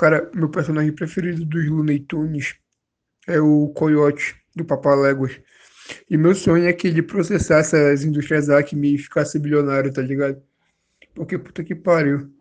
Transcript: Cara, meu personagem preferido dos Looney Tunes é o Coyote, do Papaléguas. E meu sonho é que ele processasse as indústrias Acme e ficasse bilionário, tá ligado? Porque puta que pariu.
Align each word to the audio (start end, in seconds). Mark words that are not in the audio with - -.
Cara, 0.00 0.30
meu 0.34 0.48
personagem 0.48 0.94
preferido 0.94 1.44
dos 1.44 1.68
Looney 1.68 2.00
Tunes 2.00 2.54
é 3.28 3.38
o 3.38 3.68
Coyote, 3.68 4.34
do 4.56 4.64
Papaléguas. 4.64 5.38
E 6.08 6.16
meu 6.16 6.34
sonho 6.34 6.66
é 6.66 6.72
que 6.72 6.88
ele 6.88 7.02
processasse 7.02 7.76
as 7.76 8.02
indústrias 8.02 8.48
Acme 8.48 8.94
e 8.94 8.98
ficasse 8.98 9.38
bilionário, 9.38 9.92
tá 9.92 10.00
ligado? 10.00 10.42
Porque 11.14 11.38
puta 11.38 11.62
que 11.62 11.74
pariu. 11.74 12.32